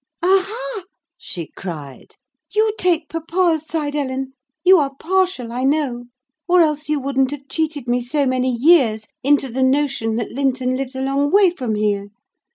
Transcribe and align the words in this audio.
"Aha!" 0.23 0.85
she 1.15 1.51
cried, 1.55 2.15
"you 2.49 2.73
take 2.79 3.07
papa's 3.07 3.67
side, 3.67 3.95
Ellen: 3.95 4.33
you 4.63 4.79
are 4.79 4.95
partial 4.95 5.51
I 5.51 5.63
know; 5.63 6.05
or 6.47 6.61
else 6.61 6.89
you 6.89 6.99
wouldn't 6.99 7.29
have 7.29 7.47
cheated 7.47 7.87
me 7.87 8.01
so 8.01 8.25
many 8.25 8.49
years 8.49 9.05
into 9.21 9.47
the 9.47 9.61
notion 9.61 10.15
that 10.15 10.31
Linton 10.31 10.75
lived 10.75 10.95
a 10.95 11.01
long 11.03 11.29
way 11.31 11.51
from 11.51 11.75
here. 11.75 12.07